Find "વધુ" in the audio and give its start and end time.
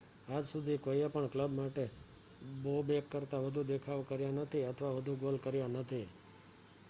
3.39-3.61, 4.91-5.13